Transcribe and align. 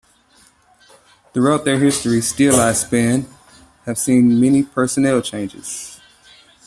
Throughout 1.31 1.63
their 1.63 1.77
history, 1.77 2.21
Steeleye 2.21 2.73
Span 2.73 3.27
have 3.85 3.99
seen 3.99 4.39
many 4.39 4.63
personnel 4.63 5.21
changes. 5.21 6.01